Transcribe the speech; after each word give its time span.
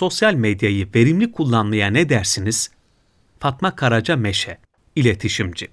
Sosyal 0.00 0.34
medyayı 0.34 0.88
verimli 0.94 1.32
kullanmaya 1.32 1.90
ne 1.90 2.08
dersiniz? 2.08 2.70
Fatma 3.38 3.76
Karaca 3.76 4.16
Meşe, 4.16 4.58
iletişimci. 4.96 5.68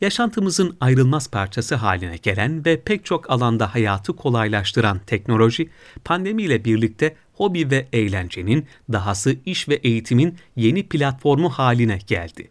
Yaşantımızın 0.00 0.76
ayrılmaz 0.80 1.30
parçası 1.30 1.74
haline 1.74 2.16
gelen 2.16 2.64
ve 2.64 2.80
pek 2.80 3.04
çok 3.04 3.30
alanda 3.30 3.74
hayatı 3.74 4.16
kolaylaştıran 4.16 5.00
teknoloji, 5.06 5.70
pandemiyle 6.04 6.64
birlikte 6.64 7.16
hobi 7.34 7.70
ve 7.70 7.86
eğlencenin, 7.92 8.66
dahası 8.92 9.36
iş 9.46 9.68
ve 9.68 9.74
eğitimin 9.74 10.36
yeni 10.56 10.88
platformu 10.88 11.50
haline 11.50 11.98
geldi. 12.06 12.50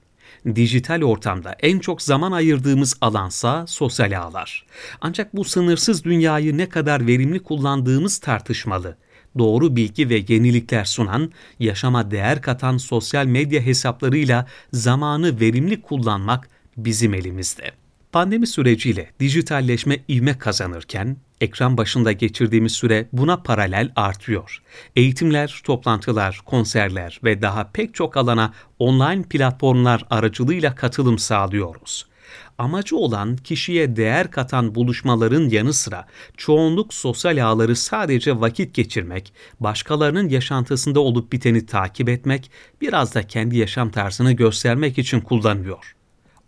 Dijital 0.55 1.01
ortamda 1.01 1.55
en 1.59 1.79
çok 1.79 2.01
zaman 2.01 2.31
ayırdığımız 2.31 2.97
alansa 3.01 3.67
sosyal 3.67 4.19
ağlar. 4.21 4.65
Ancak 5.01 5.35
bu 5.35 5.43
sınırsız 5.43 6.03
dünyayı 6.03 6.57
ne 6.57 6.69
kadar 6.69 7.07
verimli 7.07 7.39
kullandığımız 7.39 8.17
tartışmalı 8.17 8.97
doğru 9.37 9.75
bilgi 9.75 10.09
ve 10.09 10.23
yenilikler 10.27 10.85
sunan, 10.85 11.31
yaşama 11.59 12.11
değer 12.11 12.41
katan 12.41 12.77
sosyal 12.77 13.25
medya 13.25 13.61
hesaplarıyla 13.61 14.47
zamanı 14.73 15.39
verimli 15.39 15.81
kullanmak 15.81 16.49
bizim 16.77 17.13
elimizde. 17.13 17.71
Pandemi 18.11 18.47
süreciyle 18.47 19.11
dijitalleşme 19.19 19.97
ivme 20.09 20.37
kazanırken 20.37 21.17
ekran 21.41 21.77
başında 21.77 22.11
geçirdiğimiz 22.11 22.71
süre 22.71 23.07
buna 23.13 23.37
paralel 23.37 23.91
artıyor. 23.95 24.61
Eğitimler, 24.95 25.61
toplantılar, 25.63 26.41
konserler 26.45 27.19
ve 27.23 27.41
daha 27.41 27.71
pek 27.71 27.95
çok 27.95 28.17
alana 28.17 28.53
online 28.79 29.23
platformlar 29.23 30.05
aracılığıyla 30.09 30.75
katılım 30.75 31.19
sağlıyoruz. 31.19 32.08
Amacı 32.57 32.97
olan 32.97 33.37
kişiye 33.37 33.95
değer 33.95 34.31
katan 34.31 34.75
buluşmaların 34.75 35.49
yanı 35.49 35.73
sıra 35.73 36.05
çoğunluk 36.37 36.93
sosyal 36.93 37.45
ağları 37.45 37.75
sadece 37.75 38.39
vakit 38.39 38.73
geçirmek, 38.73 39.33
başkalarının 39.59 40.29
yaşantısında 40.29 40.99
olup 40.99 41.31
biteni 41.31 41.65
takip 41.65 42.09
etmek, 42.09 42.51
biraz 42.81 43.15
da 43.15 43.27
kendi 43.27 43.57
yaşam 43.57 43.91
tarzını 43.91 44.31
göstermek 44.31 44.97
için 44.97 45.21
kullanıyor. 45.21 45.95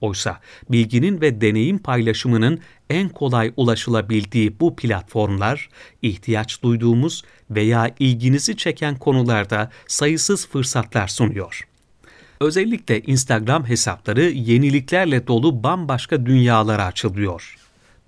Oysa 0.01 0.39
bilginin 0.69 1.21
ve 1.21 1.41
deneyim 1.41 1.77
paylaşımının 1.77 2.59
en 2.89 3.09
kolay 3.09 3.53
ulaşılabildiği 3.57 4.59
bu 4.59 4.75
platformlar, 4.75 5.69
ihtiyaç 6.01 6.63
duyduğumuz 6.63 7.23
veya 7.49 7.95
ilginizi 7.99 8.57
çeken 8.57 8.95
konularda 8.95 9.71
sayısız 9.87 10.47
fırsatlar 10.47 11.07
sunuyor. 11.07 11.67
Özellikle 12.41 13.01
Instagram 13.01 13.69
hesapları 13.69 14.21
yeniliklerle 14.21 15.27
dolu 15.27 15.63
bambaşka 15.63 16.25
dünyalara 16.25 16.85
açılıyor. 16.85 17.55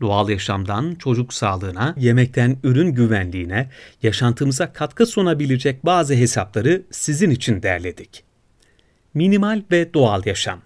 Doğal 0.02 0.30
yaşamdan 0.30 0.96
çocuk 0.96 1.34
sağlığına, 1.34 1.96
yemekten 1.98 2.58
ürün 2.64 2.92
güvenliğine, 2.92 3.70
yaşantımıza 4.04 4.74
katkı 4.74 5.06
sunabilecek 5.06 5.86
bazı 5.86 6.14
hesapları 6.14 6.82
sizin 6.92 7.30
için 7.30 7.64
derledik. 7.64 8.24
Minimal 9.14 9.62
ve 9.72 9.94
doğal 9.94 10.26
yaşam 10.26 10.62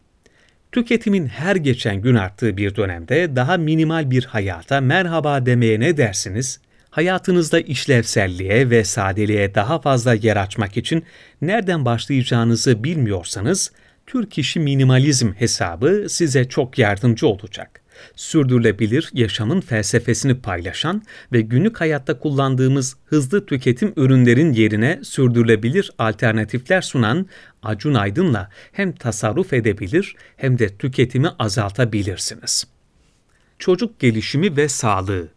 Tüketimin 0.71 1.27
her 1.27 1.55
geçen 1.55 2.01
gün 2.01 2.15
arttığı 2.15 2.57
bir 2.57 2.75
dönemde 2.75 3.35
daha 3.35 3.57
minimal 3.57 4.11
bir 4.11 4.25
hayata 4.25 4.81
merhaba 4.81 5.45
demeye 5.45 5.79
ne 5.79 5.97
dersiniz? 5.97 6.59
Hayatınızda 6.97 7.59
işlevselliğe 7.59 8.69
ve 8.69 8.83
sadeliğe 8.83 9.55
daha 9.55 9.81
fazla 9.81 10.13
yer 10.13 10.37
açmak 10.37 10.77
için 10.77 11.03
nereden 11.41 11.85
başlayacağınızı 11.85 12.83
bilmiyorsanız, 12.83 13.71
Türk 14.07 14.37
İşi 14.37 14.59
Minimalizm 14.59 15.33
hesabı 15.33 16.05
size 16.09 16.49
çok 16.49 16.79
yardımcı 16.79 17.27
olacak. 17.27 17.81
Sürdürülebilir 18.15 19.09
yaşamın 19.13 19.61
felsefesini 19.61 20.41
paylaşan 20.41 21.03
ve 21.31 21.41
günlük 21.41 21.81
hayatta 21.81 22.19
kullandığımız 22.19 22.97
hızlı 23.05 23.45
tüketim 23.45 23.93
ürünlerin 23.95 24.53
yerine 24.53 24.99
sürdürülebilir 25.03 25.91
alternatifler 25.97 26.81
sunan 26.81 27.27
Acun 27.63 27.93
Aydın'la 27.93 28.49
hem 28.71 28.91
tasarruf 28.91 29.53
edebilir 29.53 30.15
hem 30.37 30.59
de 30.59 30.77
tüketimi 30.77 31.29
azaltabilirsiniz. 31.39 32.67
Çocuk 33.59 33.99
gelişimi 33.99 34.57
ve 34.57 34.69
sağlığı 34.69 35.36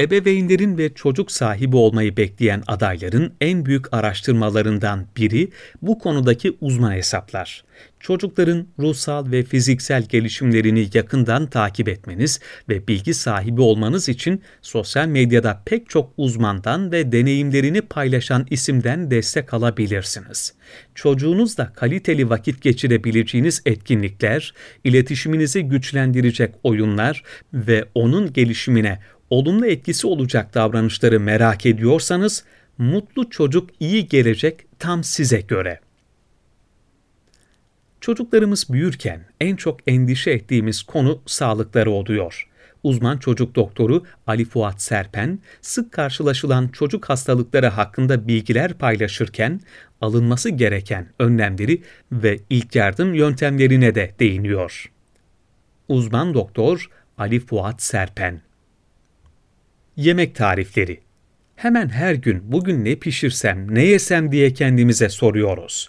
Ebeveynlerin 0.00 0.78
ve 0.78 0.94
çocuk 0.94 1.32
sahibi 1.32 1.76
olmayı 1.76 2.16
bekleyen 2.16 2.62
adayların 2.66 3.32
en 3.40 3.66
büyük 3.66 3.94
araştırmalarından 3.94 5.06
biri 5.16 5.48
bu 5.82 5.98
konudaki 5.98 6.56
uzman 6.60 6.92
hesaplar. 6.92 7.64
Çocukların 8.00 8.66
ruhsal 8.78 9.30
ve 9.32 9.42
fiziksel 9.42 10.02
gelişimlerini 10.02 10.88
yakından 10.94 11.46
takip 11.46 11.88
etmeniz 11.88 12.40
ve 12.68 12.88
bilgi 12.88 13.14
sahibi 13.14 13.60
olmanız 13.60 14.08
için 14.08 14.42
sosyal 14.62 15.06
medyada 15.06 15.62
pek 15.66 15.88
çok 15.88 16.12
uzmandan 16.16 16.92
ve 16.92 17.12
deneyimlerini 17.12 17.80
paylaşan 17.80 18.46
isimden 18.50 19.10
destek 19.10 19.54
alabilirsiniz. 19.54 20.54
Çocuğunuzla 20.94 21.72
kaliteli 21.72 22.30
vakit 22.30 22.62
geçirebileceğiniz 22.62 23.62
etkinlikler, 23.66 24.54
iletişiminizi 24.84 25.62
güçlendirecek 25.62 26.54
oyunlar 26.62 27.22
ve 27.54 27.84
onun 27.94 28.32
gelişimine 28.32 28.98
olumlu 29.30 29.66
etkisi 29.66 30.06
olacak 30.06 30.54
davranışları 30.54 31.20
merak 31.20 31.66
ediyorsanız, 31.66 32.44
mutlu 32.78 33.30
çocuk 33.30 33.70
iyi 33.80 34.08
gelecek 34.08 34.66
tam 34.78 35.04
size 35.04 35.40
göre. 35.40 35.80
Çocuklarımız 38.00 38.66
büyürken 38.72 39.24
en 39.40 39.56
çok 39.56 39.80
endişe 39.86 40.30
ettiğimiz 40.30 40.82
konu 40.82 41.22
sağlıkları 41.26 41.90
oluyor. 41.90 42.46
Uzman 42.82 43.18
çocuk 43.18 43.54
doktoru 43.54 44.04
Ali 44.26 44.44
Fuat 44.44 44.82
Serpen, 44.82 45.38
sık 45.60 45.92
karşılaşılan 45.92 46.68
çocuk 46.68 47.08
hastalıkları 47.08 47.66
hakkında 47.66 48.28
bilgiler 48.28 48.74
paylaşırken 48.74 49.60
alınması 50.00 50.50
gereken 50.50 51.08
önlemleri 51.18 51.82
ve 52.12 52.38
ilk 52.50 52.74
yardım 52.74 53.14
yöntemlerine 53.14 53.94
de 53.94 54.14
değiniyor. 54.18 54.92
Uzman 55.88 56.34
doktor 56.34 56.90
Ali 57.18 57.40
Fuat 57.40 57.82
Serpen 57.82 58.40
Yemek 59.96 60.34
tarifleri. 60.34 61.00
Hemen 61.56 61.88
her 61.88 62.14
gün 62.14 62.52
bugün 62.52 62.84
ne 62.84 62.96
pişirsem, 62.96 63.74
ne 63.74 63.84
yesem 63.84 64.32
diye 64.32 64.52
kendimize 64.52 65.08
soruyoruz. 65.08 65.88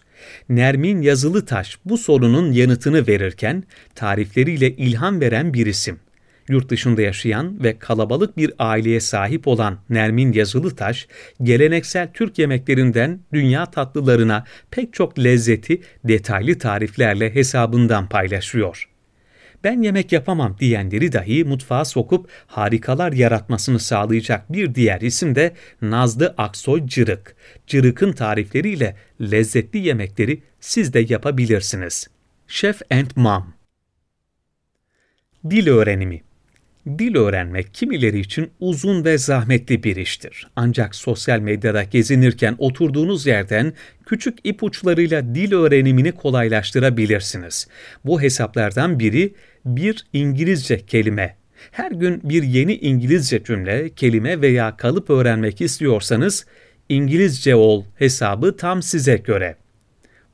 Nermin 0.50 1.02
Yazılıtaş 1.02 1.78
bu 1.86 1.98
sorunun 1.98 2.52
yanıtını 2.52 3.08
verirken 3.08 3.64
tarifleriyle 3.96 4.76
ilham 4.76 5.22
veren 5.22 5.54
bir 5.54 5.66
isim. 5.66 6.00
Yurt 6.50 6.70
dışında 6.70 7.02
yaşayan 7.02 7.64
ve 7.64 7.80
kalabalık 7.80 8.38
bir 8.38 8.54
aileye 8.60 9.00
sahip 9.00 9.48
olan 9.48 9.80
Nermin 9.90 10.34
Yazılıtaş, 10.34 11.08
geleneksel 11.44 12.14
Türk 12.14 12.40
yemeklerinden 12.40 13.20
dünya 13.34 13.66
tatlılarına 13.66 14.46
pek 14.72 14.94
çok 14.94 15.20
lezzeti 15.20 15.82
detaylı 16.04 16.60
tariflerle 16.60 17.36
hesabından 17.36 18.10
paylaşıyor 18.10 18.91
ben 19.64 19.82
yemek 19.82 20.12
yapamam 20.12 20.56
diyenleri 20.60 21.12
dahi 21.12 21.44
mutfağa 21.44 21.86
sokup 21.86 22.30
harikalar 22.48 23.12
yaratmasını 23.12 23.80
sağlayacak 23.80 24.54
bir 24.54 24.76
diğer 24.76 25.02
isim 25.02 25.36
de 25.36 25.54
Nazlı 25.82 26.34
Aksoy 26.38 26.88
Cırık. 26.88 27.36
Cırık'ın 27.68 28.14
tarifleriyle 28.14 28.96
lezzetli 29.22 29.80
yemekleri 29.80 30.44
siz 30.60 30.94
de 30.94 31.06
yapabilirsiniz. 31.10 32.08
Chef 32.48 32.82
and 32.92 33.12
Mom 33.16 33.54
Dil 35.50 35.68
öğrenimi 35.68 36.22
Dil 36.88 37.16
öğrenmek 37.16 37.74
kimileri 37.74 38.20
için 38.20 38.52
uzun 38.60 39.06
ve 39.06 39.18
zahmetli 39.18 39.84
bir 39.84 39.96
iştir. 39.96 40.48
Ancak 40.56 40.96
sosyal 40.96 41.40
medyada 41.40 41.84
gezinirken 41.84 42.56
oturduğunuz 42.58 43.26
yerden 43.28 43.74
küçük 44.06 44.38
ipuçlarıyla 44.44 45.36
dil 45.36 45.54
öğrenimini 45.54 46.12
kolaylaştırabilirsiniz. 46.12 47.68
Bu 48.06 48.22
hesaplardan 48.22 49.00
biri 49.00 49.34
bir 49.66 50.06
İngilizce 50.14 50.86
kelime. 50.86 51.38
Her 51.72 51.92
gün 51.92 52.22
bir 52.24 52.44
yeni 52.44 52.76
İngilizce 52.76 53.44
cümle, 53.44 53.90
kelime 53.90 54.42
veya 54.42 54.78
kalıp 54.78 55.10
öğrenmek 55.10 55.62
istiyorsanız 55.62 56.46
İngilizce 56.90 57.56
ol 57.56 57.86
hesabı 57.96 58.58
tam 58.58 58.82
size 58.82 59.18
göre. 59.18 59.56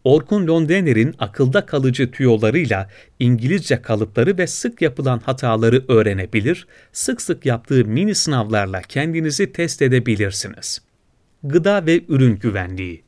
Orkun 0.03 0.47
Londener'in 0.47 1.15
akılda 1.19 1.65
kalıcı 1.65 2.11
tüyolarıyla 2.11 2.89
İngilizce 3.19 3.81
kalıpları 3.81 4.37
ve 4.37 4.47
sık 4.47 4.81
yapılan 4.81 5.19
hataları 5.19 5.85
öğrenebilir, 5.87 6.67
sık 6.91 7.21
sık 7.21 7.45
yaptığı 7.45 7.85
mini 7.85 8.15
sınavlarla 8.15 8.81
kendinizi 8.81 9.51
test 9.51 9.81
edebilirsiniz. 9.81 10.81
Gıda 11.43 11.85
ve 11.85 12.01
ürün 12.07 12.35
güvenliği 12.35 13.07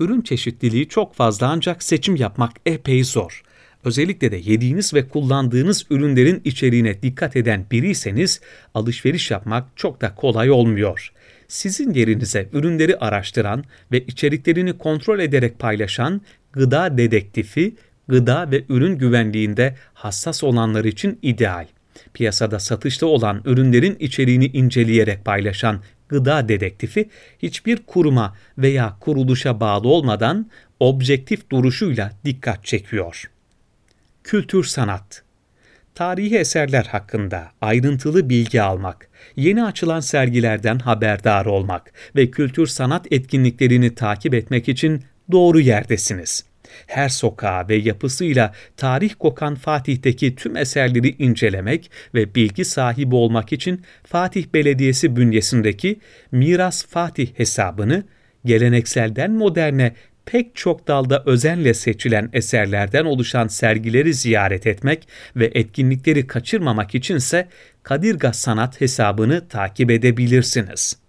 Ürün 0.00 0.20
çeşitliliği 0.20 0.88
çok 0.88 1.14
fazla 1.14 1.48
ancak 1.48 1.82
seçim 1.82 2.16
yapmak 2.16 2.52
epey 2.66 3.04
zor. 3.04 3.42
Özellikle 3.84 4.32
de 4.32 4.36
yediğiniz 4.36 4.94
ve 4.94 5.08
kullandığınız 5.08 5.86
ürünlerin 5.90 6.40
içeriğine 6.44 7.02
dikkat 7.02 7.36
eden 7.36 7.66
biriyseniz 7.70 8.40
alışveriş 8.74 9.30
yapmak 9.30 9.76
çok 9.76 10.00
da 10.00 10.14
kolay 10.14 10.50
olmuyor. 10.50 11.12
Sizin 11.50 11.94
yerinize 11.94 12.48
ürünleri 12.52 12.96
araştıran 12.96 13.64
ve 13.92 14.00
içeriklerini 14.00 14.78
kontrol 14.78 15.18
ederek 15.18 15.58
paylaşan 15.58 16.20
gıda 16.52 16.98
dedektifi, 16.98 17.74
gıda 18.08 18.50
ve 18.50 18.64
ürün 18.68 18.98
güvenliğinde 18.98 19.76
hassas 19.94 20.44
olanlar 20.44 20.84
için 20.84 21.18
ideal. 21.22 21.66
Piyasada 22.14 22.58
satışta 22.58 23.06
olan 23.06 23.42
ürünlerin 23.44 23.96
içeriğini 24.00 24.46
inceleyerek 24.46 25.24
paylaşan 25.24 25.80
gıda 26.08 26.48
dedektifi 26.48 27.08
hiçbir 27.38 27.76
kuruma 27.76 28.36
veya 28.58 28.96
kuruluşa 29.00 29.60
bağlı 29.60 29.88
olmadan 29.88 30.50
objektif 30.80 31.50
duruşuyla 31.50 32.12
dikkat 32.24 32.64
çekiyor. 32.64 33.30
Kültür 34.24 34.64
sanat 34.64 35.22
Tarihi 36.00 36.36
eserler 36.36 36.84
hakkında 36.84 37.52
ayrıntılı 37.60 38.30
bilgi 38.30 38.62
almak, 38.62 39.08
yeni 39.36 39.64
açılan 39.64 40.00
sergilerden 40.00 40.78
haberdar 40.78 41.46
olmak 41.46 41.92
ve 42.16 42.30
kültür 42.30 42.66
sanat 42.66 43.06
etkinliklerini 43.10 43.94
takip 43.94 44.34
etmek 44.34 44.68
için 44.68 45.04
doğru 45.32 45.60
yerdesiniz. 45.60 46.44
Her 46.86 47.08
sokağa 47.08 47.68
ve 47.68 47.76
yapısıyla 47.76 48.52
tarih 48.76 49.14
kokan 49.18 49.54
Fatih'teki 49.54 50.34
tüm 50.34 50.56
eserleri 50.56 51.08
incelemek 51.18 51.90
ve 52.14 52.34
bilgi 52.34 52.64
sahibi 52.64 53.14
olmak 53.14 53.52
için 53.52 53.82
Fatih 54.04 54.46
Belediyesi 54.54 55.16
bünyesindeki 55.16 56.00
Miras 56.32 56.86
Fatih 56.86 57.28
hesabını 57.36 58.04
gelenekselden 58.44 59.30
moderne 59.30 59.94
pek 60.30 60.56
çok 60.56 60.88
dalda 60.88 61.22
özenle 61.26 61.74
seçilen 61.74 62.30
eserlerden 62.32 63.04
oluşan 63.04 63.46
sergileri 63.46 64.14
ziyaret 64.14 64.66
etmek 64.66 65.08
ve 65.36 65.50
etkinlikleri 65.54 66.26
kaçırmamak 66.26 66.94
içinse 66.94 67.48
Kadirga 67.82 68.32
Sanat 68.32 68.80
hesabını 68.80 69.48
takip 69.48 69.90
edebilirsiniz. 69.90 70.99